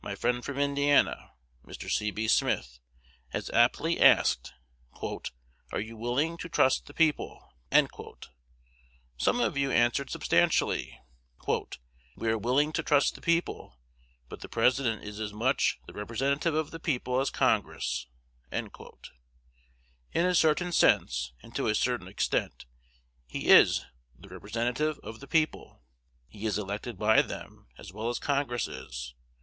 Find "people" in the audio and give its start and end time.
6.94-7.52, 13.20-13.78, 16.80-17.20, 25.28-25.82